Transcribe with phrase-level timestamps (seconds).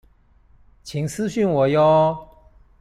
[0.83, 1.77] 請私訊我唷